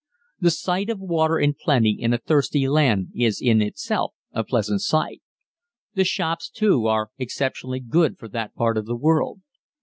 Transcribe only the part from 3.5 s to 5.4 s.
itself a pleasant sight.